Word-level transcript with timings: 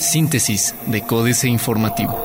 Síntesis 0.00 0.74
de 0.86 1.02
Códice 1.02 1.48
Informativo. 1.48 2.18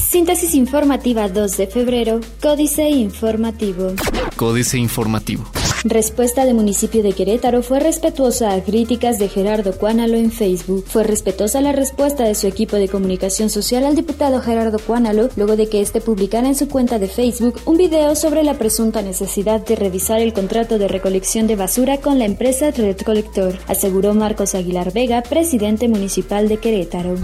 Síntesis 0.00 0.54
informativa 0.54 1.28
2 1.28 1.56
de 1.56 1.66
febrero, 1.66 2.20
Códice 2.40 2.88
Informativo. 2.88 3.94
Códice 4.36 4.78
Informativo. 4.78 5.44
Respuesta 5.84 6.46
de 6.46 6.54
municipio 6.54 7.02
de 7.02 7.12
Querétaro 7.12 7.62
fue 7.62 7.78
respetuosa 7.78 8.54
a 8.54 8.62
críticas 8.62 9.18
de 9.18 9.28
Gerardo 9.28 9.76
Cuánalo 9.76 10.16
en 10.16 10.32
Facebook. 10.32 10.86
Fue 10.86 11.04
respetuosa 11.04 11.60
la 11.60 11.72
respuesta 11.72 12.24
de 12.24 12.34
su 12.34 12.46
equipo 12.46 12.76
de 12.76 12.88
comunicación 12.88 13.50
social 13.50 13.84
al 13.84 13.94
diputado 13.94 14.40
Gerardo 14.40 14.78
Cuánalo 14.78 15.28
luego 15.36 15.56
de 15.56 15.68
que 15.68 15.82
este 15.82 16.00
publicara 16.00 16.48
en 16.48 16.54
su 16.54 16.70
cuenta 16.70 16.98
de 16.98 17.06
Facebook 17.06 17.60
un 17.66 17.76
video 17.76 18.16
sobre 18.16 18.44
la 18.44 18.54
presunta 18.54 19.02
necesidad 19.02 19.60
de 19.60 19.76
revisar 19.76 20.20
el 20.20 20.32
contrato 20.32 20.78
de 20.78 20.88
recolección 20.88 21.46
de 21.46 21.56
basura 21.56 21.98
con 21.98 22.18
la 22.18 22.24
empresa 22.24 22.70
Red 22.70 23.02
Colector, 23.02 23.58
aseguró 23.68 24.14
Marcos 24.14 24.54
Aguilar 24.54 24.90
Vega, 24.90 25.20
presidente 25.22 25.86
municipal 25.86 26.48
de 26.48 26.56
Querétaro. 26.56 27.16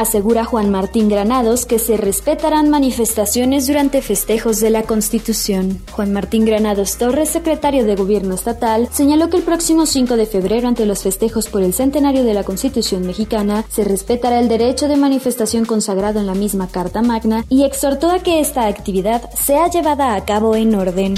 Asegura 0.00 0.44
Juan 0.44 0.70
Martín 0.70 1.08
Granados 1.08 1.64
que 1.64 1.78
se 1.78 1.96
respetarán 1.96 2.70
manifestaciones 2.70 3.68
durante 3.68 4.02
festejos 4.02 4.58
de 4.58 4.70
la 4.70 4.82
Constitución. 4.82 5.78
Juan 5.92 6.12
Martín 6.12 6.44
Granados 6.44 6.96
Torres, 6.96 7.28
secretario 7.28 7.84
de 7.84 7.99
gobierno 8.00 8.34
estatal, 8.34 8.88
señaló 8.92 9.30
que 9.30 9.36
el 9.36 9.42
próximo 9.42 9.86
5 9.86 10.16
de 10.16 10.26
febrero, 10.26 10.68
ante 10.68 10.86
los 10.86 11.02
festejos 11.02 11.48
por 11.48 11.62
el 11.62 11.74
centenario 11.74 12.24
de 12.24 12.34
la 12.34 12.44
Constitución 12.44 13.06
mexicana, 13.06 13.64
se 13.70 13.84
respetará 13.84 14.40
el 14.40 14.48
derecho 14.48 14.88
de 14.88 14.96
manifestación 14.96 15.64
consagrado 15.64 16.20
en 16.20 16.26
la 16.26 16.34
misma 16.34 16.68
Carta 16.68 17.02
Magna 17.02 17.44
y 17.48 17.64
exhortó 17.64 18.10
a 18.10 18.20
que 18.20 18.40
esta 18.40 18.66
actividad 18.66 19.30
sea 19.34 19.68
llevada 19.68 20.14
a 20.14 20.24
cabo 20.24 20.56
en 20.56 20.74
orden. 20.74 21.14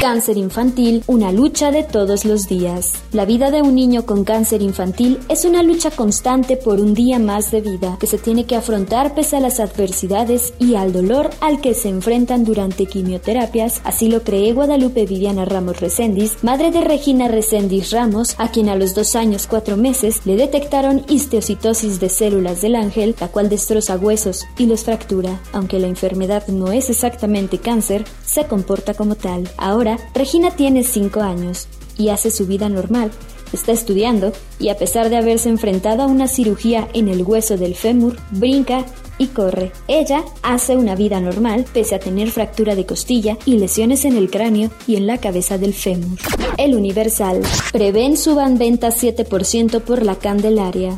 Cáncer 0.00 0.36
infantil, 0.36 1.02
una 1.06 1.32
lucha 1.32 1.70
de 1.70 1.82
todos 1.82 2.24
los 2.24 2.48
días. 2.48 2.92
La 3.12 3.24
vida 3.24 3.50
de 3.50 3.62
un 3.62 3.74
niño 3.74 4.06
con 4.06 4.24
cáncer 4.24 4.62
infantil 4.62 5.18
es 5.28 5.44
una 5.44 5.62
lucha 5.62 5.90
constante 5.90 6.56
por 6.56 6.80
un 6.80 6.94
día 6.94 7.18
más 7.18 7.50
de 7.50 7.60
vida 7.60 7.96
que 7.98 8.06
se 8.06 8.18
tiene 8.18 8.44
que 8.44 8.54
afrontar 8.54 9.14
pese 9.14 9.36
a 9.36 9.40
las 9.40 9.60
adversidades 9.60 10.54
y 10.58 10.76
al 10.76 10.92
dolor 10.92 11.30
al 11.40 11.60
que 11.60 11.74
se 11.74 11.88
enfrentan 11.88 12.44
durante 12.44 12.86
quimioterapias, 12.86 13.80
así 13.84 14.08
lo 14.08 14.22
cree 14.22 14.52
Guadalupe 14.52 15.06
Viviana 15.06 15.44
Ramos 15.44 15.80
Recendis, 15.80 16.36
madre 16.42 16.70
de 16.70 16.82
Regina 16.82 17.28
Recendis 17.28 17.90
Ramos, 17.90 18.34
a 18.38 18.50
quien 18.50 18.68
a 18.68 18.76
los 18.76 18.94
dos 18.94 19.16
años 19.16 19.46
cuatro 19.48 19.76
meses 19.76 20.26
le 20.26 20.36
detectaron 20.36 21.04
histiocitosis 21.08 21.87
de 21.98 22.08
células 22.10 22.60
del 22.60 22.76
ángel, 22.76 23.16
la 23.18 23.28
cual 23.28 23.48
destroza 23.48 23.96
huesos 23.96 24.46
y 24.58 24.66
los 24.66 24.84
fractura. 24.84 25.40
Aunque 25.52 25.78
la 25.78 25.86
enfermedad 25.86 26.46
no 26.48 26.70
es 26.70 26.90
exactamente 26.90 27.58
cáncer, 27.58 28.04
se 28.24 28.46
comporta 28.46 28.94
como 28.94 29.14
tal. 29.14 29.48
Ahora, 29.56 29.98
Regina 30.14 30.50
tiene 30.50 30.84
5 30.84 31.20
años 31.20 31.66
y 31.96 32.10
hace 32.10 32.30
su 32.30 32.46
vida 32.46 32.68
normal. 32.68 33.10
Está 33.52 33.72
estudiando 33.72 34.32
y 34.58 34.68
a 34.68 34.76
pesar 34.76 35.08
de 35.08 35.16
haberse 35.16 35.48
enfrentado 35.48 36.02
a 36.02 36.06
una 36.06 36.28
cirugía 36.28 36.86
en 36.92 37.08
el 37.08 37.22
hueso 37.22 37.56
del 37.56 37.74
fémur, 37.74 38.16
brinca 38.30 38.84
y 39.18 39.26
corre. 39.28 39.72
Ella 39.88 40.24
hace 40.42 40.76
una 40.76 40.94
vida 40.94 41.20
normal 41.20 41.66
pese 41.72 41.94
a 41.94 42.00
tener 42.00 42.30
fractura 42.30 42.74
de 42.74 42.86
costilla 42.86 43.36
y 43.44 43.58
lesiones 43.58 44.04
en 44.04 44.16
el 44.16 44.30
cráneo 44.30 44.70
y 44.86 44.96
en 44.96 45.06
la 45.06 45.18
cabeza 45.18 45.58
del 45.58 45.74
fémur. 45.74 46.18
El 46.56 46.74
Universal. 46.74 47.42
Prevén 47.72 48.16
suban 48.16 48.58
ventas 48.58 49.02
7% 49.02 49.80
por 49.82 50.04
la 50.04 50.16
Candelaria. 50.16 50.96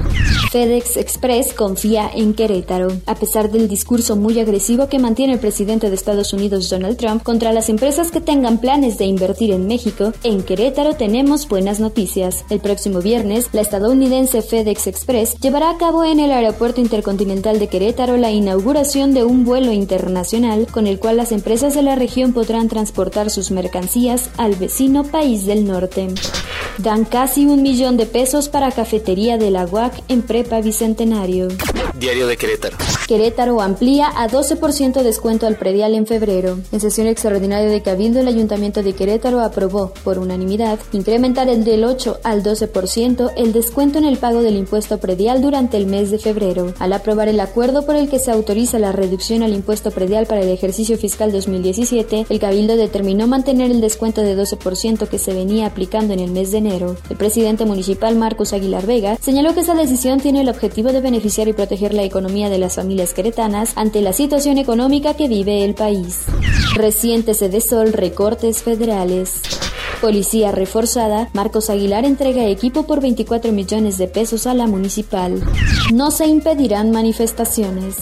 FedEx 0.50 0.96
Express 0.96 1.52
confía 1.52 2.10
en 2.12 2.34
Querétaro. 2.34 2.88
A 3.06 3.14
pesar 3.14 3.52
del 3.52 3.68
discurso 3.68 4.16
muy 4.16 4.40
agresivo 4.40 4.88
que 4.88 4.98
mantiene 4.98 5.34
el 5.34 5.38
presidente 5.38 5.88
de 5.88 5.94
Estados 5.94 6.32
Unidos 6.32 6.68
Donald 6.68 6.96
Trump 6.96 7.22
contra 7.22 7.52
las 7.52 7.68
empresas 7.68 8.10
que 8.10 8.20
tengan 8.20 8.58
planes 8.58 8.98
de 8.98 9.04
invertir 9.04 9.52
en 9.52 9.68
México, 9.68 10.12
en 10.24 10.42
Querétaro 10.42 10.94
tenemos 10.94 11.48
buenas 11.48 11.78
noticias. 11.78 12.44
El 12.50 12.58
próximo 12.58 13.00
viernes, 13.00 13.48
la 13.52 13.60
estadounidense 13.60 14.42
FedEx 14.42 14.88
Express 14.88 15.36
llevará 15.38 15.70
a 15.70 15.78
cabo 15.78 16.04
en 16.04 16.18
el 16.18 16.32
Aeropuerto 16.32 16.80
Intercontinental 16.80 17.60
de 17.60 17.68
Querétaro 17.68 18.09
la 18.16 18.30
inauguración 18.30 19.14
de 19.14 19.24
un 19.24 19.44
vuelo 19.44 19.72
internacional 19.72 20.66
con 20.70 20.86
el 20.86 20.98
cual 20.98 21.16
las 21.16 21.32
empresas 21.32 21.74
de 21.74 21.82
la 21.82 21.94
región 21.94 22.32
podrán 22.32 22.68
transportar 22.68 23.30
sus 23.30 23.50
mercancías 23.50 24.30
al 24.36 24.54
vecino 24.54 25.04
país 25.04 25.46
del 25.46 25.64
norte. 25.66 26.08
Dan 26.78 27.04
casi 27.04 27.46
un 27.46 27.62
millón 27.62 27.96
de 27.96 28.06
pesos 28.06 28.48
para 28.48 28.72
cafetería 28.72 29.38
de 29.38 29.50
la 29.50 29.66
UAC 29.66 30.02
en 30.08 30.22
Prepa 30.22 30.60
Bicentenario. 30.60 31.48
Diario 31.98 32.26
de 32.26 32.36
Querétaro. 32.36 32.76
Querétaro 33.10 33.60
amplía 33.60 34.06
a 34.06 34.28
12% 34.28 35.02
descuento 35.02 35.48
al 35.48 35.56
predial 35.56 35.96
en 35.96 36.06
febrero. 36.06 36.60
En 36.70 36.78
sesión 36.78 37.08
extraordinaria 37.08 37.68
de 37.68 37.82
Cabildo, 37.82 38.20
el 38.20 38.28
Ayuntamiento 38.28 38.84
de 38.84 38.92
Querétaro 38.92 39.40
aprobó, 39.40 39.92
por 40.04 40.20
unanimidad, 40.20 40.78
incrementar 40.92 41.48
el 41.48 41.64
del 41.64 41.82
8 41.82 42.20
al 42.22 42.44
12% 42.44 43.32
el 43.36 43.52
descuento 43.52 43.98
en 43.98 44.04
el 44.04 44.16
pago 44.16 44.42
del 44.42 44.54
impuesto 44.54 44.98
predial 44.98 45.42
durante 45.42 45.76
el 45.76 45.86
mes 45.86 46.12
de 46.12 46.20
febrero. 46.20 46.72
Al 46.78 46.92
aprobar 46.92 47.26
el 47.26 47.40
acuerdo 47.40 47.84
por 47.84 47.96
el 47.96 48.08
que 48.08 48.20
se 48.20 48.30
autoriza 48.30 48.78
la 48.78 48.92
reducción 48.92 49.42
al 49.42 49.54
impuesto 49.54 49.90
predial 49.90 50.26
para 50.26 50.42
el 50.42 50.48
ejercicio 50.48 50.96
fiscal 50.96 51.32
2017, 51.32 52.26
el 52.28 52.38
Cabildo 52.38 52.76
determinó 52.76 53.26
mantener 53.26 53.72
el 53.72 53.80
descuento 53.80 54.20
de 54.20 54.38
12% 54.38 55.08
que 55.08 55.18
se 55.18 55.34
venía 55.34 55.66
aplicando 55.66 56.14
en 56.14 56.20
el 56.20 56.30
mes 56.30 56.52
de 56.52 56.58
enero. 56.58 56.94
El 57.10 57.16
presidente 57.16 57.64
municipal 57.64 58.14
Marcos 58.14 58.52
Aguilar 58.52 58.86
Vega 58.86 59.16
señaló 59.20 59.52
que 59.52 59.62
esa 59.62 59.74
decisión 59.74 60.20
tiene 60.20 60.42
el 60.42 60.48
objetivo 60.48 60.92
de 60.92 61.00
beneficiar 61.00 61.48
y 61.48 61.54
proteger 61.54 61.92
la 61.92 62.04
economía 62.04 62.48
de 62.48 62.58
las 62.58 62.76
familias 62.76 62.99
queretanas 63.08 63.72
ante 63.76 64.02
la 64.02 64.12
situación 64.12 64.58
económica 64.58 65.14
que 65.14 65.28
vive 65.28 65.64
el 65.64 65.74
país. 65.74 66.20
Reciente 66.74 67.32
de 67.32 67.60
Sol 67.60 67.92
recortes 67.92 68.62
federales. 68.62 69.40
Policía 70.00 70.50
reforzada, 70.50 71.28
Marcos 71.34 71.68
Aguilar 71.68 72.04
entrega 72.04 72.46
equipo 72.46 72.86
por 72.86 73.00
24 73.00 73.52
millones 73.52 73.98
de 73.98 74.08
pesos 74.08 74.46
a 74.46 74.54
la 74.54 74.66
municipal. 74.66 75.42
No 75.92 76.10
se 76.10 76.26
impedirán 76.26 76.90
manifestaciones. 76.90 77.96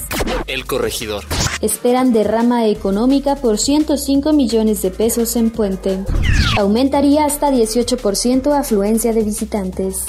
El 0.47 0.65
corregidor. 0.65 1.25
Esperan 1.61 2.13
derrama 2.13 2.67
económica 2.69 3.37
por 3.37 3.59
105 3.59 4.33
millones 4.33 4.83
de 4.83 4.91
pesos 4.91 5.35
en 5.37 5.51
Puente. 5.51 5.99
Aumentaría 6.57 7.25
hasta 7.25 7.51
18% 7.51 8.57
afluencia 8.57 9.13
de 9.13 9.25
visitantes. 9.25 10.07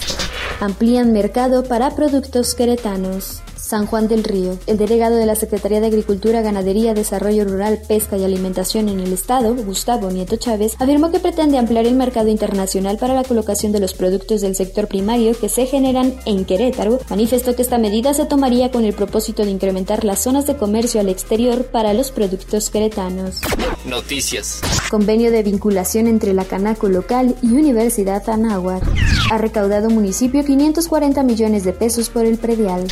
Amplían 0.59 1.11
mercado 1.11 1.63
para 1.63 1.95
productos 1.95 2.53
queretanos. 2.53 3.41
San 3.69 3.85
Juan 3.85 4.07
del 4.07 4.23
Río. 4.23 4.57
El 4.65 4.79
delegado 4.79 5.15
de 5.15 5.27
la 5.27 5.35
Secretaría 5.35 5.79
de 5.79 5.85
Agricultura, 5.85 6.41
Ganadería, 6.41 6.95
Desarrollo 6.95 7.45
Rural, 7.45 7.79
Pesca 7.87 8.17
y 8.17 8.23
Alimentación 8.23 8.89
en 8.89 8.99
el 8.99 9.13
Estado, 9.13 9.53
Gustavo 9.53 10.09
Nieto 10.09 10.37
Chávez, 10.37 10.73
afirmó 10.79 11.11
que 11.11 11.19
pretende 11.19 11.59
ampliar 11.59 11.85
el 11.85 11.93
mercado 11.93 12.29
internacional 12.29 12.97
para 12.97 13.13
la 13.13 13.23
colocación 13.23 13.71
de 13.71 13.79
los 13.79 13.93
productos 13.93 14.41
del 14.41 14.55
sector 14.55 14.87
primario 14.87 15.37
que 15.39 15.49
se 15.49 15.67
generan 15.67 16.15
en 16.25 16.45
Querétaro. 16.45 16.97
Manifestó 17.11 17.55
que 17.55 17.61
esta 17.61 17.77
medida 17.77 18.15
se 18.15 18.25
tomaría 18.25 18.71
con 18.71 18.85
el 18.85 18.93
propósito 18.93 19.45
de 19.45 19.51
incrementar 19.51 20.03
las 20.03 20.23
zonas 20.23 20.47
de 20.47 20.57
comercio 20.57 20.99
al 20.99 21.09
exterior 21.09 21.65
para 21.65 21.93
los 21.93 22.09
productos 22.09 22.71
queretanos. 22.71 23.39
Noticias. 23.85 24.61
Convenio 24.89 25.29
de 25.29 25.43
vinculación 25.43 26.07
entre 26.07 26.33
la 26.33 26.45
Canaco 26.45 26.89
local 26.89 27.35
y 27.43 27.51
Universidad 27.51 28.27
Anáhuac. 28.31 28.81
Ha 29.29 29.37
recaudado 29.37 29.91
municipio 29.91 30.43
540 30.43 31.21
millones 31.21 31.65
de 31.65 31.73
pesos 31.73 32.09
por 32.09 32.25
el 32.25 32.39
predial. 32.39 32.87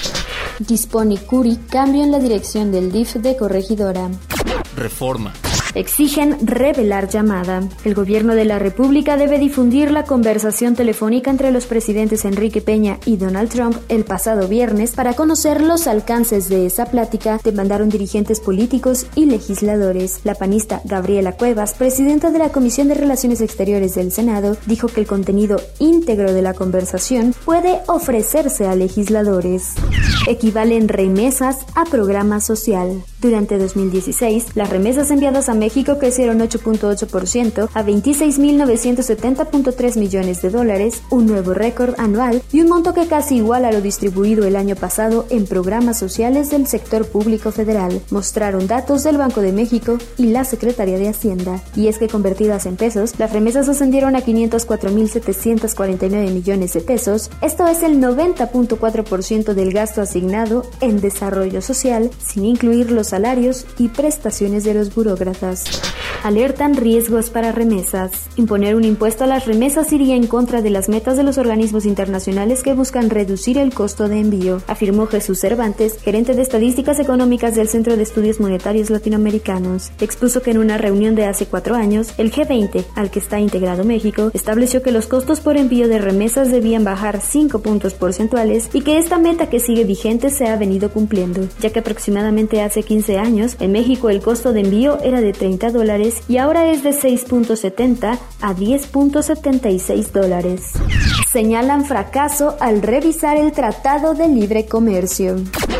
Dispone 0.60 1.18
Curi 1.18 1.58
cambio 1.70 2.04
en 2.04 2.12
la 2.12 2.20
dirección 2.20 2.72
del 2.72 2.92
DIF 2.92 3.16
de 3.16 3.38
Corregidora. 3.38 4.10
Reforma. 4.76 5.34
Exigen 5.78 6.40
revelar 6.42 7.08
llamada. 7.08 7.62
El 7.86 7.94
gobierno 7.94 8.34
de 8.34 8.46
la 8.46 8.58
República 8.58 9.16
debe 9.16 9.38
difundir 9.38 9.92
la 9.92 10.06
conversación 10.06 10.76
telefónica 10.76 11.30
entre 11.30 11.52
los 11.52 11.68
presidentes 11.68 12.26
Enrique 12.26 12.62
Peña 12.62 12.98
y 13.06 13.18
Donald 13.18 13.52
Trump 13.52 13.78
el 13.88 14.04
pasado 14.04 14.48
viernes 14.48 14.94
para 14.94 15.14
conocer 15.14 15.62
los 15.62 15.86
alcances 15.86 16.50
de 16.50 16.66
esa 16.66 16.88
plática, 16.88 17.40
demandaron 17.44 17.90
dirigentes 17.90 18.40
políticos 18.40 19.06
y 19.14 19.28
legisladores. 19.28 20.22
La 20.24 20.34
panista 20.34 20.82
Gabriela 20.84 21.34
Cuevas, 21.34 21.76
presidenta 21.76 22.32
de 22.32 22.40
la 22.40 22.50
Comisión 22.50 22.88
de 22.88 22.96
Relaciones 22.96 23.42
Exteriores 23.42 23.94
del 23.94 24.12
Senado, 24.12 24.58
dijo 24.66 24.88
que 24.88 25.02
el 25.02 25.06
contenido 25.06 25.62
íntegro 25.78 26.34
de 26.34 26.42
la 26.42 26.56
conversación 26.56 27.36
puede 27.46 27.82
ofrecerse 27.86 28.66
a 28.66 28.76
legisladores. 28.76 29.76
Equivalen 30.28 30.88
remesas 30.90 31.60
a 31.76 31.86
programa 31.86 32.42
social. 32.42 33.04
Durante 33.22 33.60
2016, 33.60 34.56
las 34.56 34.70
remesas 34.72 35.12
enviadas 35.12 35.50
a 35.50 35.54
México 35.54 35.67
crecieron 36.00 36.40
8.8% 36.40 37.70
a 37.74 37.84
26.970.3 37.84 39.98
millones 39.98 40.42
de 40.42 40.50
dólares, 40.50 41.02
un 41.10 41.26
nuevo 41.28 41.54
récord 41.54 41.96
anual 41.98 42.42
y 42.52 42.60
un 42.62 42.70
monto 42.70 42.94
que 42.94 43.08
casi 43.08 43.38
iguala 43.38 43.70
a 43.70 43.72
lo 43.72 43.82
distribuido 43.82 44.46
el 44.46 44.56
año 44.56 44.76
pasado 44.76 45.26
en 45.30 45.46
programas 45.46 46.00
sociales 46.00 46.50
del 46.50 46.66
sector 46.68 47.08
público 47.08 47.52
federal, 47.52 48.02
mostraron 48.10 48.68
datos 48.68 49.04
del 49.04 49.18
Banco 49.18 49.42
de 49.42 49.52
México 49.52 49.98
y 50.18 50.28
la 50.28 50.44
Secretaría 50.44 50.98
de 50.98 51.10
Hacienda. 51.10 51.62
Y 51.76 51.88
es 51.88 51.98
que 51.98 52.08
convertidas 52.08 52.66
en 52.66 52.76
pesos, 52.76 53.14
las 53.18 53.34
remesas 53.34 53.68
ascendieron 53.70 54.16
a 54.16 54.22
504.749 54.22 56.32
millones 56.32 56.74
de 56.74 56.82
pesos, 56.82 57.30
esto 57.42 57.68
es 57.68 57.84
el 57.84 58.02
90.4% 58.02 59.54
del 59.54 59.74
gasto 59.74 60.02
asignado 60.02 60.64
en 60.82 61.02
desarrollo 61.02 61.62
social, 61.62 62.10
sin 62.26 62.46
incluir 62.46 62.92
los 62.92 63.08
salarios 63.08 63.66
y 63.78 63.90
prestaciones 63.90 64.64
de 64.64 64.74
los 64.74 64.96
burócratas. 64.96 65.57
Alertan 66.24 66.76
riesgos 66.76 67.30
para 67.30 67.52
remesas. 67.52 68.12
Imponer 68.36 68.76
un 68.76 68.84
impuesto 68.84 69.24
a 69.24 69.28
las 69.28 69.46
remesas 69.46 69.94
iría 69.94 70.16
en 70.16 70.28
contra 70.28 70.62
de 70.62 70.70
las 70.70 70.90
metas 70.90 71.16
de 71.16 71.24
los 71.24 71.38
organismos 71.38 71.86
internacionales 71.86 72.64
que 72.64 72.74
buscan 72.74 73.10
reducir 73.10 73.58
el 73.58 73.74
costo 73.74 74.08
de 74.08 74.20
envío, 74.20 74.62
afirmó 74.68 75.08
Jesús 75.08 75.40
Cervantes, 75.40 76.02
gerente 76.02 76.34
de 76.34 76.42
estadísticas 76.42 77.00
económicas 77.00 77.56
del 77.56 77.68
Centro 77.68 77.96
de 77.96 78.04
Estudios 78.04 78.40
Monetarios 78.40 78.90
Latinoamericanos. 78.90 79.92
Expuso 80.02 80.42
que 80.42 80.52
en 80.52 80.58
una 80.58 80.78
reunión 80.78 81.16
de 81.16 81.26
hace 81.26 81.46
cuatro 81.46 81.76
años, 81.76 82.14
el 82.18 82.32
G20, 82.32 82.84
al 82.96 83.12
que 83.12 83.20
está 83.20 83.40
integrado 83.40 83.84
México, 83.84 84.32
estableció 84.34 84.82
que 84.82 84.92
los 84.92 85.08
costos 85.08 85.40
por 85.40 85.56
envío 85.56 85.88
de 85.88 86.00
remesas 86.00 86.52
debían 86.52 86.84
bajar 86.84 87.22
5 87.22 87.60
puntos 87.60 87.94
porcentuales 87.94 88.70
y 88.74 88.82
que 88.82 88.98
esta 88.98 89.18
meta 89.18 89.50
que 89.50 89.60
sigue 89.60 89.84
vigente 89.84 90.30
se 90.30 90.48
ha 90.48 90.58
venido 90.58 90.90
cumpliendo, 90.92 91.48
ya 91.60 91.70
que 91.70 91.80
aproximadamente 91.80 92.62
hace 92.62 92.84
15 92.84 93.18
años 93.18 93.56
en 93.60 93.72
México 93.72 94.10
el 94.10 94.22
costo 94.22 94.52
de 94.52 94.62
envío 94.62 95.00
era 95.04 95.22
de 95.22 95.34
30 95.38 95.72
dólares 95.72 96.22
y 96.28 96.38
ahora 96.38 96.72
es 96.72 96.84
de 96.84 96.92
6.70 96.92 98.18
a 98.42 98.54
10.76 98.54 100.12
dólares. 100.12 100.74
Señalan 101.32 101.86
fracaso 101.86 102.58
al 102.60 102.82
revisar 102.82 103.38
el 103.38 103.52
Tratado 103.52 104.14
de 104.14 104.28
Libre 104.28 104.66
Comercio. 104.66 105.36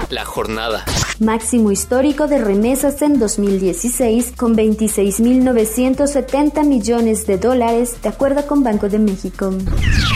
La 0.10 0.24
jornada. 0.24 0.86
Máximo 1.20 1.70
histórico 1.72 2.28
de 2.28 2.38
remesas 2.38 3.02
en 3.02 3.20
2016 3.20 4.32
con 4.38 4.56
26.970 4.56 6.66
millones 6.66 7.28
de 7.28 7.38
dólares, 7.38 8.02
de 8.02 8.08
acuerdo 8.08 8.48
con 8.48 8.64
Banco 8.64 8.88
de 8.88 9.00
México. 9.00 9.54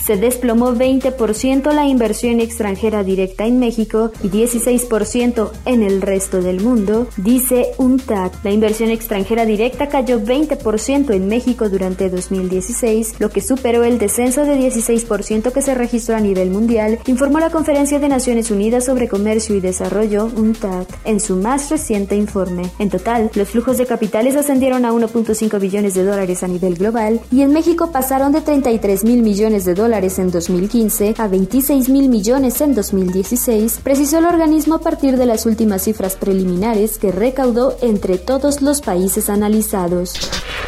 Se 0.06 0.16
desplomó 0.16 0.74
20% 0.74 1.74
la 1.74 1.88
inversión 1.88 2.40
extranjera 2.40 3.04
directa 3.04 3.46
en 3.46 3.60
México 3.60 4.14
y 4.24 4.30
16% 4.30 5.52
en 5.66 5.84
el 5.84 6.02
resto 6.02 6.42
del 6.42 6.62
mundo, 6.62 7.10
dice 7.18 7.74
UNTAC. 7.78 8.46
La 8.46 8.52
inversión 8.52 8.92
extranjera 8.92 9.46
directa 9.46 9.90
cayó 9.90 10.22
20% 10.22 11.14
en 11.14 11.28
México 11.28 11.68
durante 11.68 12.10
2016, 12.10 13.16
lo 13.20 13.30
que 13.30 13.42
superó 13.42 13.84
el 13.84 13.98
descenso 13.98 14.46
de 14.46 14.58
16% 14.58 15.52
que 15.52 15.62
se 15.62 15.76
registró 15.76 16.16
a 16.16 16.22
nivel 16.22 16.50
mundial, 16.50 17.00
informó 17.08 17.40
la 17.40 17.50
Conferencia 17.50 18.00
de 18.00 18.08
Naciones 18.08 18.52
Unidas 18.52 18.86
sobre 18.86 19.10
Comercio 19.10 19.54
y 19.56 19.60
Desarrollo, 19.60 19.81
UNTAC 19.90 20.88
en 21.06 21.20
su 21.20 21.36
más 21.36 21.70
reciente 21.70 22.16
informe. 22.16 22.70
En 22.80 22.90
total, 22.90 23.32
los 23.34 23.50
flujos 23.50 23.78
de 23.78 23.86
capitales 23.86 24.36
ascendieron 24.36 24.86
a 24.86 24.92
1.5 24.92 25.60
billones 25.60 25.94
de 25.94 26.04
dólares 26.04 26.44
a 26.44 26.48
nivel 26.48 26.76
global 26.76 27.20
y 27.32 27.42
en 27.42 27.54
México 27.54 27.92
pasaron 27.92 28.32
de 28.32 28.42
33 28.42 29.04
mil 29.04 29.22
millones 29.22 29.66
de 29.66 29.74
dólares 29.74 30.20
en 30.20 30.32
2015 30.32 31.16
a 31.18 31.28
26 31.28 31.90
mil 31.90 32.10
millones 32.10 32.62
en 32.62 32.76
2016, 32.76 33.80
precisó 33.84 34.20
el 34.20 34.26
organismo 34.26 34.76
a 34.76 34.82
partir 34.82 35.18
de 35.18 35.26
las 35.26 35.46
últimas 35.46 35.84
cifras 35.84 36.16
preliminares 36.16 36.98
que 36.98 37.12
recaudó 37.12 37.78
entre 37.82 38.18
todos 38.18 38.62
los 38.62 38.82
países 38.82 39.30
analizados. 39.30 40.14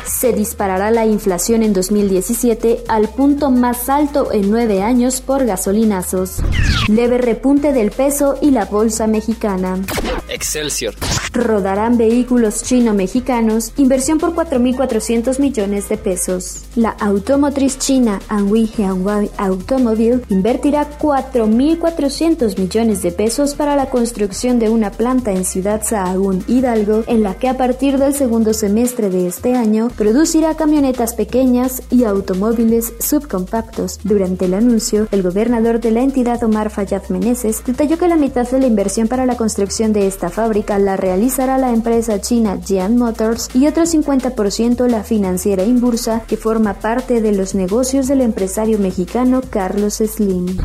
Se 0.06 0.34
disparará 0.34 0.92
la 0.92 1.06
inflación 1.06 1.64
en 1.64 1.74
2017 1.74 2.84
al 2.88 3.10
punto 3.10 3.52
más 3.52 3.90
alto 3.90 4.32
en 4.32 4.50
nueve 4.50 4.82
años 4.82 5.22
por 5.22 5.46
gasolinazos. 5.46 6.38
Leve 6.88 7.18
repunte 7.18 7.72
del 7.72 7.92
peso 7.92 8.36
y 8.42 8.52
la 8.52 8.66
bolsa 8.66 9.03
mexicana. 9.08 9.80
Excelsior. 10.30 10.94
Rodarán 11.34 11.98
vehículos 11.98 12.62
chino-mexicanos, 12.62 13.74
inversión 13.78 14.20
por 14.20 14.36
4.400 14.36 15.40
millones 15.40 15.90
de 15.90 15.98
pesos. 15.98 16.66
La 16.76 16.92
automotriz 16.92 17.80
china 17.80 18.22
Anhui 18.30 18.68
Jianghuai 18.68 19.32
Automobile 19.38 20.22
invertirá 20.30 20.88
4.400 21.00 22.60
millones 22.60 23.02
de 23.02 23.12
pesos 23.12 23.56
para 23.56 23.76
la 23.76 23.88
construcción 23.88 24.60
de 24.60 24.70
una 24.70 24.92
planta 24.92 25.32
en 25.32 25.44
Ciudad 25.44 25.82
Sahagún, 25.84 26.44
Hidalgo, 26.48 27.04
en 27.08 27.24
la 27.24 27.34
que 27.34 27.50
a 27.50 27.58
partir 27.58 27.98
del 27.98 28.14
segundo 28.14 28.54
semestre 28.54 29.10
de 29.10 29.26
este 29.26 29.56
año 29.56 29.90
producirá 29.98 30.54
camionetas 30.54 31.16
pequeñas 31.16 31.82
y 31.90 32.04
automóviles 32.04 32.94
subcompactos. 33.00 34.00
Durante 34.04 34.46
el 34.46 34.54
anuncio, 34.54 35.08
el 35.12 35.24
gobernador 35.24 35.80
de 35.80 35.90
la 35.90 36.02
entidad 36.02 36.44
Omar 36.44 36.70
Fayad 36.70 37.10
Meneses 37.10 37.64
detalló 37.66 37.98
que 37.98 38.08
la 38.08 38.18
mitad 38.18 38.48
de 38.48 38.60
la 38.60 38.68
inversión 38.68 39.08
para 39.08 39.26
la 39.26 39.36
construcción 39.36 39.94
de 39.94 40.06
esta 40.06 40.30
fábrica 40.30 40.78
la 40.78 40.96
realizará 40.96 41.23
la 41.24 41.72
empresa 41.72 42.20
china 42.20 42.60
Jian 42.64 42.98
Motors 42.98 43.50
y 43.54 43.68
otro 43.68 43.84
50% 43.84 44.88
la 44.88 45.04
financiera 45.04 45.64
Inbursa, 45.64 46.24
que 46.28 46.36
forma 46.36 46.74
parte 46.74 47.22
de 47.22 47.32
los 47.32 47.56
negocios 47.56 48.08
del 48.08 48.22
empresario 48.22 48.78
mexicano 48.78 49.42
Carlos 49.50 49.96
Slim. 49.96 50.58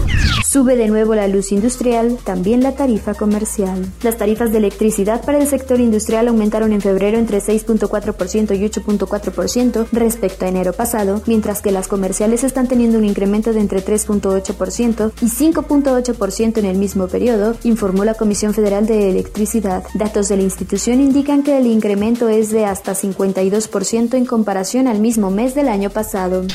Sube 0.51 0.77
de 0.77 0.89
nuevo 0.89 1.15
la 1.15 1.29
luz 1.29 1.53
industrial, 1.53 2.17
también 2.25 2.63
la 2.63 2.75
tarifa 2.75 3.13
comercial. 3.13 3.85
Las 4.03 4.17
tarifas 4.17 4.51
de 4.51 4.57
electricidad 4.57 5.23
para 5.23 5.37
el 5.37 5.47
sector 5.47 5.79
industrial 5.79 6.27
aumentaron 6.27 6.73
en 6.73 6.81
febrero 6.81 7.19
entre 7.19 7.43
6.4% 7.43 8.59
y 8.59 8.65
8.4% 8.65 9.89
respecto 9.93 10.47
a 10.47 10.49
enero 10.49 10.73
pasado, 10.73 11.21
mientras 11.27 11.61
que 11.61 11.71
las 11.71 11.87
comerciales 11.87 12.45
están 12.45 12.67
teniendo 12.67 12.97
un 12.97 13.05
incremento 13.05 13.53
de 13.53 13.61
entre 13.61 13.85
3.8% 13.85 15.13
y 15.21 15.27
5.8% 15.27 16.57
en 16.57 16.65
el 16.65 16.79
mismo 16.79 17.09
periodo, 17.09 17.55
informó 17.65 18.07
la 18.07 18.15
Comisión 18.15 18.55
Federal 18.55 18.87
de 18.87 19.11
Electricidad. 19.11 19.85
Datos 19.93 20.31
de 20.31 20.39
la 20.39 20.45
institución 20.45 21.03
indican 21.03 21.43
que 21.43 21.59
el 21.59 21.67
incremento 21.67 22.31
es 22.31 22.51
de 22.51 22.65
hasta 22.65 22.95
52% 22.95 24.15
en 24.15 24.25
comparación 24.25 24.89
al 24.89 25.01
mismo 25.01 25.31
mes 25.31 25.55
del 25.55 25.69
año 25.69 25.91
pasado. 25.91 26.47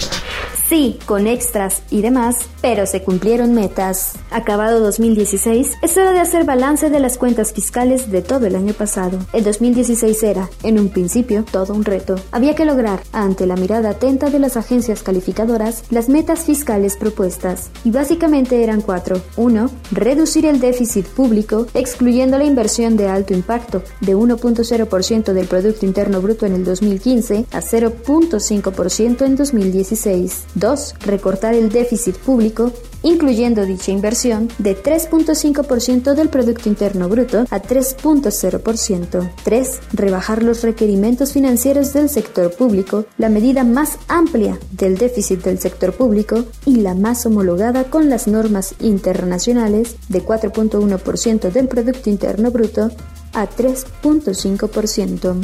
Sí, 0.73 0.97
con 1.05 1.27
extras 1.27 1.83
y 1.91 2.01
demás, 2.01 2.47
pero 2.59 2.87
se 2.87 3.03
cumplieron 3.03 3.53
metas. 3.53 4.13
Acabado 4.31 4.79
2016, 4.79 5.73
es 5.83 5.97
hora 5.97 6.13
de 6.13 6.19
hacer 6.19 6.45
balance 6.45 6.89
de 6.89 6.99
las 6.99 7.19
cuentas 7.19 7.53
fiscales 7.53 8.09
de 8.09 8.23
todo 8.23 8.47
el 8.47 8.55
año 8.55 8.73
pasado. 8.73 9.19
El 9.33 9.43
2016 9.43 10.23
era, 10.23 10.49
en 10.63 10.79
un 10.79 10.89
principio, 10.89 11.45
todo 11.51 11.75
un 11.75 11.85
reto. 11.85 12.15
Había 12.31 12.55
que 12.55 12.65
lograr, 12.65 13.03
ante 13.11 13.45
la 13.45 13.55
mirada 13.55 13.91
atenta 13.91 14.31
de 14.31 14.39
las 14.39 14.57
agencias 14.57 15.03
calificadoras, 15.03 15.83
las 15.91 16.09
metas 16.09 16.45
fiscales 16.45 16.97
propuestas. 16.97 17.69
Y 17.83 17.91
básicamente 17.91 18.63
eran 18.63 18.81
cuatro. 18.81 19.21
Uno, 19.37 19.69
reducir 19.91 20.47
el 20.47 20.59
déficit 20.59 21.05
público, 21.05 21.67
excluyendo 21.75 22.39
la 22.39 22.45
inversión 22.45 22.97
de 22.97 23.09
alto 23.09 23.35
impacto, 23.35 23.83
de 24.01 24.15
1.0% 24.15 25.33
del 25.33 25.45
Producto 25.45 25.85
Interno 25.85 26.19
Bruto 26.19 26.47
en 26.47 26.55
el 26.55 26.65
2015 26.65 27.45
a 27.51 27.61
0.5% 27.61 29.23
en 29.23 29.35
2016. 29.35 30.45
2. 30.63 30.95
Recortar 31.01 31.53
el 31.55 31.67
déficit 31.69 32.15
público, 32.15 32.71
incluyendo 33.01 33.65
dicha 33.65 33.91
inversión, 33.91 34.47
de 34.59 34.81
3.5% 34.81 36.13
del 36.13 36.29
Producto 36.29 36.69
Interno 36.69 37.09
Bruto 37.09 37.41
a 37.49 37.61
3.0%. 37.61 39.29
3. 39.43 39.79
Rebajar 39.91 40.41
los 40.41 40.63
requerimientos 40.63 41.33
financieros 41.33 41.91
del 41.91 42.07
sector 42.09 42.55
público, 42.55 43.05
la 43.17 43.27
medida 43.27 43.65
más 43.65 43.97
amplia 44.07 44.57
del 44.71 44.97
déficit 44.97 45.43
del 45.43 45.59
sector 45.59 45.91
público 45.93 46.45
y 46.65 46.77
la 46.77 46.93
más 46.93 47.25
homologada 47.25 47.83
con 47.83 48.09
las 48.09 48.27
normas 48.27 48.75
internacionales 48.79 49.97
de 50.07 50.23
4.1% 50.23 51.51
del 51.51 51.67
Producto 51.67 52.09
Interno 52.09 52.51
Bruto 52.51 52.89
a 53.33 53.49
3.5%. 53.49 55.35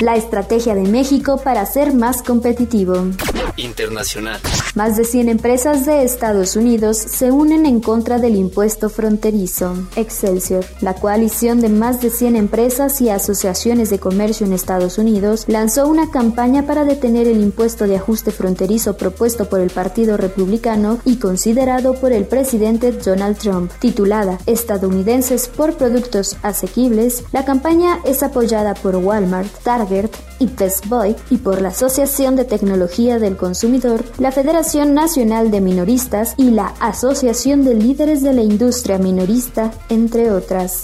La 0.00 0.16
estrategia 0.16 0.74
de 0.74 0.88
México 0.88 1.40
para 1.42 1.64
ser 1.66 1.94
más 1.94 2.22
competitivo. 2.22 3.12
Internacional. 3.56 4.40
Más 4.74 4.96
de 4.96 5.04
100 5.04 5.28
empresas 5.28 5.86
de 5.86 6.02
Estados 6.02 6.56
Unidos 6.56 6.98
se 6.98 7.30
unen 7.30 7.66
en 7.66 7.80
contra 7.80 8.18
del 8.18 8.36
impuesto 8.36 8.90
fronterizo. 8.90 9.74
Excelsior, 9.96 10.64
la 10.80 10.94
coalición 10.94 11.60
de 11.60 11.68
más 11.68 12.00
de 12.00 12.10
100 12.10 12.36
empresas 12.36 13.00
y 13.00 13.08
asociaciones 13.08 13.90
de 13.90 13.98
comercio 13.98 14.46
en 14.46 14.52
Estados 14.52 14.98
Unidos, 14.98 15.44
lanzó 15.48 15.88
una 15.88 16.10
campaña 16.10 16.66
para 16.66 16.84
detener 16.84 17.26
el 17.26 17.40
impuesto 17.40 17.86
de 17.86 17.96
ajuste 17.96 18.30
fronterizo 18.30 18.96
propuesto 18.96 19.48
por 19.48 19.60
el 19.60 19.70
Partido 19.70 20.16
Republicano 20.16 20.98
y 21.04 21.16
considerado 21.16 21.94
por 21.94 22.12
el 22.12 22.26
presidente 22.26 22.92
Donald 22.92 23.38
Trump, 23.38 23.70
titulada 23.80 24.38
Estadounidenses 24.46 25.48
por 25.48 25.76
Productos 25.76 26.36
Asequibles. 26.42 27.24
La 27.32 27.44
campaña 27.44 28.00
es 28.04 28.22
apoyada 28.22 28.74
por 28.74 28.96
Walmart, 28.96 29.50
Target 29.62 30.10
y 30.38 30.46
Best 30.46 30.86
Boy 30.86 31.16
y 31.30 31.38
por 31.38 31.62
la 31.62 31.68
Asociación 31.68 32.36
de 32.36 32.44
Tecnología 32.44 33.18
del 33.18 33.36
Consumidor, 33.46 34.02
la 34.18 34.32
Federación 34.32 34.92
Nacional 34.92 35.52
de 35.52 35.60
Minoristas 35.60 36.34
y 36.36 36.50
la 36.50 36.74
Asociación 36.80 37.64
de 37.64 37.74
Líderes 37.74 38.20
de 38.20 38.32
la 38.32 38.42
Industria 38.42 38.98
Minorista, 38.98 39.70
entre 39.88 40.32
otras. 40.32 40.82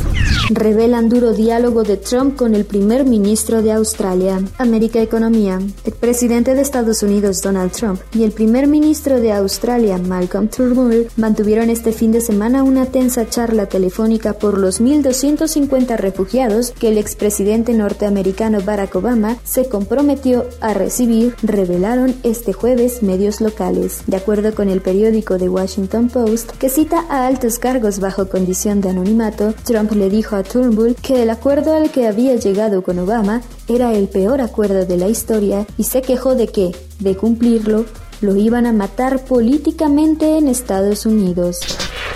Revelan 0.48 1.08
duro 1.08 1.32
diálogo 1.32 1.82
de 1.82 1.96
Trump 1.96 2.36
con 2.36 2.54
el 2.54 2.64
primer 2.64 3.04
ministro 3.04 3.62
de 3.62 3.72
Australia. 3.72 4.40
América 4.58 5.00
Economía. 5.02 5.58
El 5.84 5.92
presidente 5.94 6.54
de 6.54 6.62
Estados 6.62 7.02
Unidos, 7.02 7.42
Donald 7.42 7.72
Trump, 7.72 8.00
y 8.14 8.22
el 8.22 8.30
primer 8.30 8.68
ministro 8.68 9.20
de 9.20 9.32
Australia, 9.32 9.98
Malcolm 9.98 10.46
Turnbull, 10.46 11.08
mantuvieron 11.16 11.68
este 11.68 11.90
fin 11.90 12.12
de 12.12 12.20
semana 12.20 12.62
una 12.62 12.86
tensa 12.86 13.28
charla 13.28 13.66
telefónica 13.66 14.34
por 14.34 14.56
los 14.56 14.80
1.250 14.80 15.96
refugiados 15.96 16.70
que 16.70 16.90
el 16.90 16.98
expresidente 16.98 17.72
norteamericano 17.72 18.60
Barack 18.60 18.94
Obama 18.94 19.36
se 19.42 19.68
comprometió 19.68 20.44
a 20.60 20.74
recibir, 20.74 21.34
revelaron 21.42 22.14
este 22.22 22.51
jueves 22.52 23.02
medios 23.02 23.40
locales. 23.40 24.02
De 24.06 24.16
acuerdo 24.16 24.54
con 24.54 24.68
el 24.68 24.80
periódico 24.80 25.38
The 25.38 25.48
Washington 25.48 26.08
Post, 26.08 26.52
que 26.52 26.68
cita 26.68 27.04
a 27.08 27.26
altos 27.26 27.58
cargos 27.58 28.00
bajo 28.00 28.28
condición 28.28 28.80
de 28.80 28.90
anonimato, 28.90 29.54
Trump 29.64 29.92
le 29.92 30.10
dijo 30.10 30.36
a 30.36 30.42
Turnbull 30.42 30.96
que 30.96 31.22
el 31.22 31.30
acuerdo 31.30 31.74
al 31.74 31.90
que 31.90 32.06
había 32.06 32.36
llegado 32.36 32.82
con 32.82 32.98
Obama 32.98 33.42
era 33.68 33.92
el 33.94 34.08
peor 34.08 34.40
acuerdo 34.40 34.84
de 34.86 34.96
la 34.96 35.08
historia 35.08 35.66
y 35.78 35.84
se 35.84 36.02
quejó 36.02 36.34
de 36.34 36.48
que, 36.48 36.74
de 36.98 37.16
cumplirlo, 37.16 37.84
lo 38.20 38.36
iban 38.36 38.66
a 38.66 38.72
matar 38.72 39.24
políticamente 39.24 40.38
en 40.38 40.48
Estados 40.48 41.06
Unidos. 41.06 41.60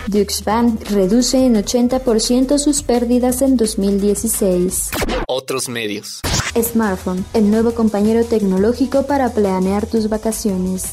Dukes 0.07 0.45
Bank 0.45 0.89
reduce 0.91 1.45
en 1.45 1.57
80% 1.57 2.59
sus 2.59 2.83
pérdidas 2.83 3.43
en 3.43 3.57
2016. 3.57 4.91
Otros 5.27 5.69
medios. 5.69 6.21
Smartphone, 6.63 7.25
el 7.35 7.51
nuevo 7.51 7.75
compañero 7.75 8.25
tecnológico 8.25 9.07
para 9.07 9.31
planear 9.31 9.87
tus 9.87 10.09
vacaciones. 10.09 10.93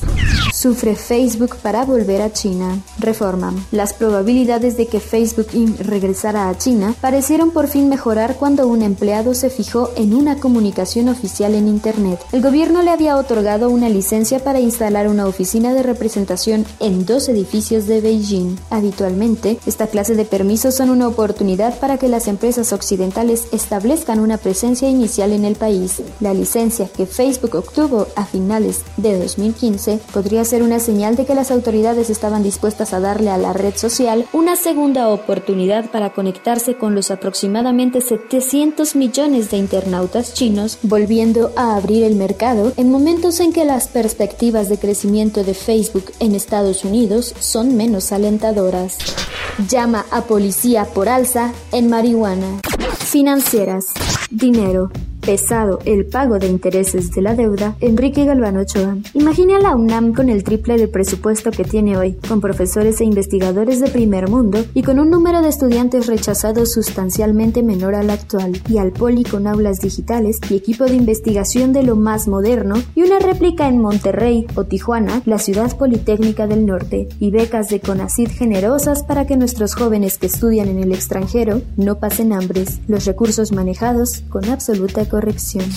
Sufre 0.64 0.96
Facebook 0.96 1.58
para 1.58 1.84
volver 1.84 2.22
a 2.22 2.32
China. 2.32 2.80
Reforma. 2.98 3.54
Las 3.74 3.92
probabilidades 3.92 4.78
de 4.78 4.88
que 4.88 5.02
Facebook 5.02 5.48
Inc. 5.52 5.78
regresara 5.82 6.48
a 6.48 6.58
China 6.58 6.96
parecieron 7.02 7.52
por 7.52 7.68
fin 7.68 7.90
mejorar 7.90 8.38
cuando 8.38 8.66
un 8.66 8.82
empleado 8.82 9.34
se 9.34 9.50
fijó 9.50 9.90
en 9.98 10.14
una 10.14 10.38
comunicación 10.38 11.10
oficial 11.10 11.54
en 11.54 11.68
Internet. 11.68 12.22
El 12.32 12.42
gobierno 12.42 12.82
le 12.82 12.92
había 12.92 13.18
otorgado 13.18 13.70
una 13.70 13.90
licencia 13.90 14.40
para 14.40 14.62
instalar 14.62 15.10
una 15.10 15.28
oficina 15.28 15.74
de 15.74 15.84
representación 15.84 16.66
en 16.80 17.06
dos 17.06 17.28
edificios 17.28 17.86
de 17.86 18.00
Beijing. 18.00 18.56
Habitualmente, 18.70 19.60
esta 19.66 19.88
clase 19.88 20.16
de 20.16 20.24
permisos 20.24 20.76
son 20.76 20.92
una 20.92 21.10
oportunidad 21.10 21.78
para 21.78 21.98
que 21.98 22.08
las 22.08 22.30
empresas 22.30 22.72
occidentales 22.72 23.48
establezcan 23.52 24.22
una 24.22 24.38
presencia 24.38 24.90
inicial 24.90 25.34
en 25.34 25.44
el 25.44 25.56
país. 25.56 26.02
La 26.22 26.34
licencia 26.34 26.88
que 26.88 27.06
Facebook 27.06 27.56
obtuvo 27.56 28.08
a 28.16 28.26
finales 28.26 28.84
de 28.96 29.20
2015 29.20 30.00
podría 30.14 30.46
ser 30.46 30.53
una 30.62 30.80
señal 30.80 31.16
de 31.16 31.26
que 31.26 31.34
las 31.34 31.50
autoridades 31.50 32.10
estaban 32.10 32.44
dispuestas 32.44 32.94
a 32.94 33.00
darle 33.00 33.32
a 33.32 33.38
la 33.38 33.54
red 33.54 33.76
social 33.76 34.26
una 34.34 34.56
segunda 34.56 35.10
oportunidad 35.10 35.90
para 35.90 36.12
conectarse 36.12 36.76
con 36.76 36.94
los 36.94 37.10
aproximadamente 37.10 38.02
700 38.02 38.96
millones 38.96 39.50
de 39.50 39.58
internautas 39.58 40.34
chinos, 40.34 40.78
volviendo 40.84 41.52
a 41.56 41.76
abrir 41.76 42.04
el 42.04 42.16
mercado 42.16 42.74
en 42.78 42.92
momentos 42.92 43.40
en 43.40 43.54
que 43.54 43.66
las 43.66 43.88
perspectivas 43.88 44.70
de 44.70 44.78
crecimiento 44.78 45.44
de 45.44 45.54
Facebook 45.54 46.12
en 46.20 46.36
Estados 46.36 46.84
Unidos 46.84 47.34
son 47.40 47.76
menos 47.76 48.12
alentadoras. 48.12 48.98
Llama 49.68 50.06
a 50.12 50.22
policía 50.22 50.86
por 50.86 51.10
alza 51.10 51.54
en 51.72 51.90
marihuana. 51.90 52.60
Financieras. 53.00 53.86
Dinero 54.30 54.92
pesado 55.26 55.80
el 55.86 56.06
pago 56.06 56.38
de 56.38 56.48
intereses 56.48 57.12
de 57.12 57.22
la 57.22 57.36
deuda, 57.36 57.76
Enrique 57.80 58.26
Galván 58.26 58.58
Ochoa. 58.58 58.98
Imagine 59.14 59.56
a 59.56 59.60
la 59.60 59.76
UNAM 59.76 60.14
con 60.14 60.30
el 60.30 60.44
triple 60.44 60.78
del 60.78 60.90
presupuesto 60.90 61.52
que 61.52 61.64
tiene 61.64 61.98
hoy, 61.98 62.18
con 62.28 62.42
profesores 62.42 63.00
e 63.02 63.06
investigadores 63.06 63.80
de 63.80 63.90
primer 63.90 64.30
mundo 64.30 64.64
y 64.74 64.84
con 64.84 65.00
un 65.00 65.10
número 65.10 65.42
de 65.42 65.50
estudiantes 65.50 66.08
rechazados 66.08 66.74
sustancialmente 66.74 67.64
menor 67.64 67.96
al 67.96 68.10
actual, 68.10 68.62
y 68.68 68.78
al 68.78 68.92
Poli 68.92 69.24
con 69.24 69.48
aulas 69.48 69.80
digitales 69.80 70.40
y 70.50 70.56
equipo 70.56 70.86
de 70.86 70.96
investigación 70.96 71.74
de 71.74 71.84
lo 71.84 71.96
más 71.96 72.28
moderno 72.28 72.76
y 72.96 73.04
una 73.04 73.20
réplica 73.20 73.68
en 73.68 73.80
Monterrey 73.80 74.46
o 74.56 74.66
Tijuana, 74.66 75.22
la 75.26 75.40
ciudad 75.40 75.76
politécnica 75.78 76.48
del 76.48 76.66
norte, 76.66 77.08
y 77.20 77.32
becas 77.32 77.70
de 77.70 77.80
CONACID 77.80 78.30
generosas 78.30 79.04
para 79.04 79.26
que 79.26 79.38
nuestros 79.38 79.76
jóvenes 79.76 80.18
que 80.18 80.28
estudian 80.28 80.68
en 80.68 80.80
el 80.80 80.92
extranjero 80.92 81.62
no 81.78 82.00
pasen 82.00 82.34
hambres, 82.34 82.80
los 82.88 83.06
recursos 83.06 83.52
manejados 83.52 84.24
con 84.30 84.46
absoluta 84.46 85.06
corrección. 85.14 85.70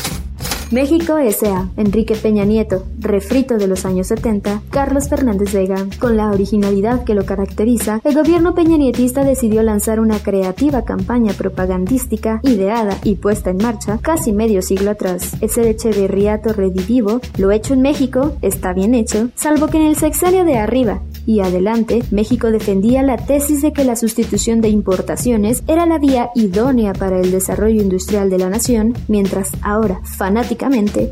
México 0.72 1.16
S.A. 1.16 1.68
Enrique 1.76 2.16
Peña 2.16 2.44
Nieto, 2.44 2.84
refrito 2.98 3.56
de 3.56 3.68
los 3.68 3.84
años 3.84 4.08
70, 4.08 4.62
Carlos 4.70 5.08
Fernández 5.08 5.52
Vega. 5.52 5.86
Con 6.00 6.16
la 6.16 6.32
originalidad 6.32 7.04
que 7.04 7.14
lo 7.14 7.24
caracteriza, 7.24 8.00
el 8.02 8.16
gobierno 8.16 8.54
peñanietista 8.54 9.22
decidió 9.22 9.62
lanzar 9.62 10.00
una 10.00 10.18
creativa 10.18 10.84
campaña 10.84 11.32
propagandística 11.34 12.40
ideada 12.42 12.98
y 13.04 13.14
puesta 13.14 13.50
en 13.50 13.58
marcha 13.58 13.98
casi 14.02 14.32
medio 14.32 14.60
siglo 14.60 14.90
atrás. 14.90 15.34
Ese 15.40 15.70
echeverriato 15.70 16.52
redivivo, 16.52 17.20
lo 17.38 17.52
hecho 17.52 17.74
en 17.74 17.82
México, 17.82 18.34
está 18.42 18.72
bien 18.72 18.94
hecho, 18.94 19.30
salvo 19.36 19.68
que 19.68 19.76
en 19.76 19.86
el 19.86 19.96
sexenio 19.96 20.44
de 20.44 20.58
arriba, 20.58 21.00
y 21.26 21.40
adelante, 21.40 22.02
México 22.10 22.50
defendía 22.50 23.02
la 23.02 23.16
tesis 23.16 23.60
de 23.60 23.72
que 23.72 23.84
la 23.84 23.96
sustitución 23.96 24.60
de 24.60 24.68
importaciones 24.68 25.62
era 25.66 25.84
la 25.84 25.98
vía 25.98 26.30
idónea 26.34 26.92
para 26.92 27.20
el 27.20 27.32
desarrollo 27.32 27.82
industrial 27.82 28.30
de 28.30 28.38
la 28.38 28.48
nación, 28.48 28.94
mientras 29.08 29.50
ahora, 29.60 30.00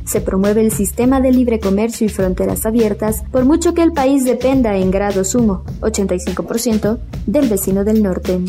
se 0.05 0.21
promueve 0.21 0.61
el 0.61 0.73
sistema 0.73 1.21
de 1.21 1.33
libre 1.33 1.61
comercio 1.61 2.07
y 2.07 2.11
fronteras 2.11 2.67
abiertas, 2.67 3.23
por 3.31 3.45
mucho 3.45 3.75
que 3.75 3.83
el 3.83 3.93
país 3.93 4.25
dependa 4.25 4.77
en 4.77 4.91
grado 4.91 5.25
sumo, 5.25 5.65
85%, 5.81 6.99
del 7.27 7.49
vecino 7.49 7.85
del 7.85 8.03
norte. 8.03 8.41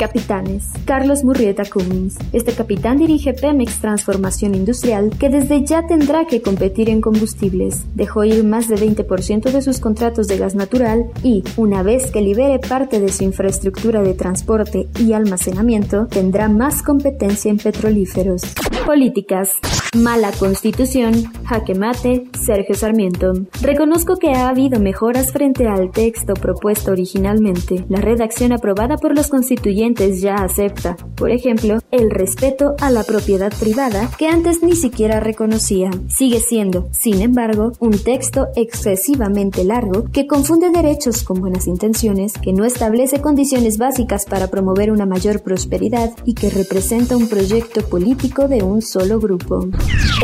Capitanes. 0.00 0.64
Carlos 0.86 1.24
Murrieta 1.24 1.64
Cummins. 1.66 2.16
Este 2.32 2.54
capitán 2.54 2.96
dirige 2.96 3.34
Pemex 3.34 3.80
Transformación 3.80 4.54
Industrial, 4.54 5.10
que 5.18 5.28
desde 5.28 5.62
ya 5.62 5.86
tendrá 5.86 6.24
que 6.24 6.40
competir 6.40 6.88
en 6.88 7.02
combustibles. 7.02 7.84
Dejó 7.94 8.24
ir 8.24 8.42
más 8.42 8.66
de 8.68 8.76
20% 8.76 9.52
de 9.52 9.60
sus 9.60 9.78
contratos 9.78 10.26
de 10.26 10.38
gas 10.38 10.54
natural 10.54 11.10
y, 11.22 11.44
una 11.58 11.82
vez 11.82 12.10
que 12.10 12.22
libere 12.22 12.58
parte 12.60 12.98
de 12.98 13.12
su 13.12 13.24
infraestructura 13.24 14.00
de 14.00 14.14
transporte 14.14 14.88
y 14.98 15.12
almacenamiento, 15.12 16.06
tendrá 16.06 16.48
más 16.48 16.82
competencia 16.82 17.50
en 17.50 17.58
petrolíferos. 17.58 18.40
Políticas. 18.86 19.50
Mala 19.94 20.30
constitución, 20.32 21.12
jaque 21.44 21.74
mate, 21.74 22.24
Sergio 22.40 22.74
Sarmiento. 22.74 23.32
Reconozco 23.60 24.16
que 24.16 24.30
ha 24.30 24.48
habido 24.48 24.80
mejoras 24.80 25.32
frente 25.32 25.66
al 25.66 25.90
texto 25.90 26.34
propuesto 26.34 26.92
originalmente. 26.92 27.84
La 27.88 28.00
redacción 28.00 28.52
aprobada 28.52 28.96
por 28.96 29.14
los 29.16 29.28
constituyentes 29.28 29.89
ya 29.94 30.36
acepta, 30.36 30.96
por 31.16 31.30
ejemplo, 31.30 31.78
el 31.90 32.10
respeto 32.10 32.74
a 32.80 32.90
la 32.90 33.04
propiedad 33.04 33.52
privada 33.58 34.10
que 34.16 34.28
antes 34.28 34.62
ni 34.62 34.76
siquiera 34.76 35.20
reconocía. 35.20 35.90
Sigue 36.08 36.40
siendo, 36.40 36.88
sin 36.92 37.20
embargo, 37.20 37.72
un 37.80 37.98
texto 37.98 38.48
excesivamente 38.56 39.64
largo 39.64 40.04
que 40.12 40.26
confunde 40.26 40.70
derechos 40.70 41.22
con 41.22 41.40
buenas 41.40 41.66
intenciones, 41.66 42.34
que 42.34 42.52
no 42.52 42.64
establece 42.64 43.20
condiciones 43.20 43.78
básicas 43.78 44.26
para 44.26 44.48
promover 44.48 44.92
una 44.92 45.06
mayor 45.06 45.42
prosperidad 45.42 46.12
y 46.24 46.34
que 46.34 46.50
representa 46.50 47.16
un 47.16 47.28
proyecto 47.28 47.82
político 47.82 48.48
de 48.48 48.62
un 48.62 48.80
solo 48.80 49.18
grupo. 49.18 49.66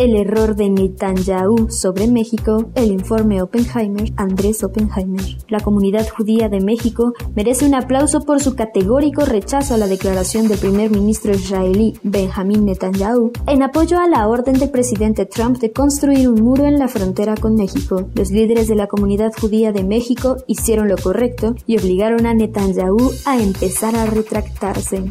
El 0.00 0.16
error 0.16 0.56
de 0.56 0.70
Netanyahu 0.70 1.70
sobre 1.70 2.06
México, 2.06 2.70
el 2.74 2.92
informe 2.92 3.42
Oppenheimer, 3.42 4.12
Andrés 4.16 4.62
Oppenheimer. 4.62 5.36
La 5.48 5.60
comunidad 5.60 6.08
judía 6.08 6.48
de 6.48 6.60
México 6.60 7.12
merece 7.34 7.66
un 7.66 7.74
aplauso 7.74 8.20
por 8.20 8.40
su 8.40 8.54
categórico 8.54 9.24
rechazo 9.24 9.55
a 9.56 9.78
la 9.78 9.86
declaración 9.86 10.48
del 10.48 10.58
primer 10.58 10.90
ministro 10.90 11.32
israelí 11.32 11.98
Benjamin 12.02 12.66
Netanyahu 12.66 13.32
en 13.46 13.62
apoyo 13.62 13.98
a 13.98 14.06
la 14.06 14.28
orden 14.28 14.58
del 14.58 14.68
presidente 14.68 15.24
Trump 15.24 15.56
de 15.58 15.72
construir 15.72 16.28
un 16.28 16.42
muro 16.42 16.66
en 16.66 16.78
la 16.78 16.88
frontera 16.88 17.34
con 17.36 17.54
México. 17.54 18.10
Los 18.14 18.30
líderes 18.30 18.68
de 18.68 18.74
la 18.74 18.86
comunidad 18.86 19.32
judía 19.32 19.72
de 19.72 19.82
México 19.82 20.36
hicieron 20.46 20.88
lo 20.88 20.98
correcto 20.98 21.54
y 21.66 21.78
obligaron 21.78 22.26
a 22.26 22.34
Netanyahu 22.34 23.10
a 23.24 23.38
empezar 23.38 23.96
a 23.96 24.04
retractarse. 24.04 25.04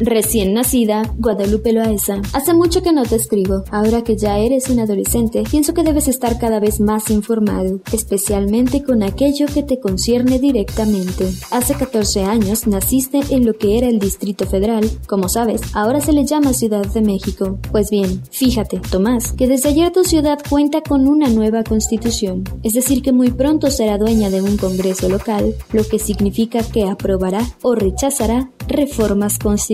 Recién 0.00 0.54
nacida, 0.54 1.02
Guadalupe 1.18 1.72
Loaesa. 1.72 2.20
Hace 2.32 2.52
mucho 2.52 2.82
que 2.82 2.92
no 2.92 3.04
te 3.04 3.16
escribo. 3.16 3.64
Ahora 3.70 4.02
que 4.02 4.16
ya 4.16 4.38
eres 4.38 4.68
un 4.68 4.80
adolescente, 4.80 5.44
pienso 5.48 5.72
que 5.72 5.84
debes 5.84 6.08
estar 6.08 6.38
cada 6.38 6.58
vez 6.58 6.80
más 6.80 7.10
informado, 7.10 7.80
especialmente 7.92 8.82
con 8.82 9.02
aquello 9.02 9.46
que 9.46 9.62
te 9.62 9.78
concierne 9.78 10.38
directamente. 10.38 11.30
Hace 11.50 11.74
14 11.74 12.24
años 12.24 12.66
naciste 12.66 13.20
en 13.30 13.46
lo 13.46 13.54
que 13.54 13.78
era 13.78 13.88
el 13.88 13.98
Distrito 13.98 14.46
Federal. 14.46 14.90
Como 15.06 15.28
sabes, 15.28 15.60
ahora 15.74 16.00
se 16.00 16.12
le 16.12 16.24
llama 16.24 16.52
Ciudad 16.54 16.86
de 16.86 17.00
México. 17.00 17.58
Pues 17.70 17.90
bien, 17.90 18.22
fíjate, 18.30 18.80
Tomás, 18.90 19.32
que 19.32 19.46
desde 19.46 19.68
ayer 19.68 19.92
tu 19.92 20.04
ciudad 20.04 20.38
cuenta 20.48 20.80
con 20.80 21.06
una 21.06 21.28
nueva 21.28 21.62
constitución. 21.62 22.44
Es 22.62 22.74
decir, 22.74 23.02
que 23.02 23.12
muy 23.12 23.30
pronto 23.30 23.70
será 23.70 23.98
dueña 23.98 24.30
de 24.30 24.42
un 24.42 24.56
Congreso 24.56 25.08
local, 25.08 25.54
lo 25.72 25.84
que 25.84 25.98
significa 25.98 26.62
que 26.62 26.84
aprobará 26.84 27.40
o 27.62 27.74
rechazará 27.74 28.50
reformas 28.66 29.38
constitucionales. 29.38 29.73